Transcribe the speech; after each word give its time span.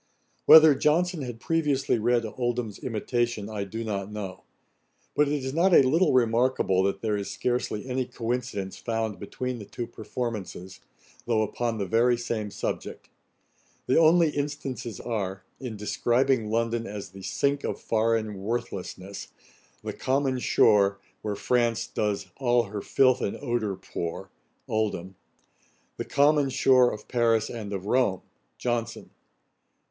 Whether 0.47 0.73
Johnson 0.73 1.21
had 1.21 1.39
previously 1.39 1.99
read 1.99 2.25
Oldham's 2.25 2.79
imitation, 2.79 3.47
I 3.51 3.65
do 3.65 3.83
not 3.83 4.11
know; 4.11 4.45
but 5.15 5.27
it 5.27 5.43
is 5.45 5.53
not 5.53 5.75
a 5.75 5.83
little 5.83 6.11
remarkable, 6.11 6.81
that 6.85 7.01
there 7.03 7.15
is 7.15 7.29
scarcely 7.29 7.85
any 7.87 8.05
coincidence 8.07 8.77
found 8.77 9.19
between 9.19 9.59
the 9.59 9.65
two 9.65 9.85
performances, 9.85 10.79
though 11.27 11.43
upon 11.43 11.77
the 11.77 11.85
very 11.85 12.17
same 12.17 12.49
subject. 12.49 13.09
The 13.85 13.99
only 13.99 14.31
instances 14.31 14.99
are, 14.99 15.43
in 15.59 15.77
describing 15.77 16.49
London 16.49 16.87
as 16.87 17.11
the 17.11 17.21
sink 17.21 17.63
of 17.63 17.79
foreign 17.79 18.41
worthlessness:' 18.41 19.27
the 19.83 19.93
common 19.93 20.39
shore, 20.39 20.97
Where 21.21 21.35
France 21.35 21.85
does 21.85 22.25
all 22.37 22.63
her 22.63 22.81
filth 22.81 23.21
and 23.21 23.37
ordure 23.37 23.75
pour.' 23.79 24.31
OLDHAM. 24.67 25.13
'The 25.97 26.05
common 26.05 26.49
shore 26.49 26.91
of 26.91 27.07
Paris 27.07 27.51
and 27.51 27.71
of 27.71 27.85
Rome.' 27.85 28.23
JOHNSON. 28.57 29.11